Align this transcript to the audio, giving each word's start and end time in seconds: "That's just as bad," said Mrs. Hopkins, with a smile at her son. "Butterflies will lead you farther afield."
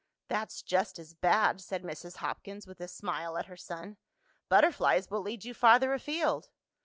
"That's 0.29 0.63
just 0.63 0.97
as 0.97 1.13
bad," 1.13 1.61
said 1.61 1.83
Mrs. 1.83 2.15
Hopkins, 2.15 2.65
with 2.65 2.81
a 2.81 2.87
smile 2.87 3.37
at 3.37 3.45
her 3.45 3.55
son. 3.55 3.97
"Butterflies 4.49 5.11
will 5.11 5.21
lead 5.21 5.45
you 5.45 5.53
farther 5.53 5.93
afield." 5.93 6.49